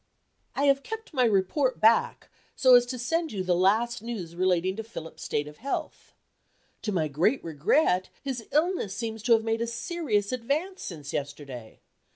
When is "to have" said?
9.21-9.43